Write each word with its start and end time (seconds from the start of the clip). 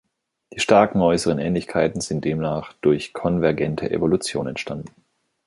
Die 0.51 0.59
starken 0.59 0.99
äußeren 0.99 1.37
Ähnlichkeiten 1.37 2.01
sind 2.01 2.25
demnach 2.25 2.73
durch 2.81 3.13
konvergente 3.13 3.91
Evolution 3.91 4.47
entstanden. 4.47 4.89